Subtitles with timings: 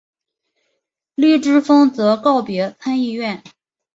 [1.13, 3.43] 绿之风则告别参议院。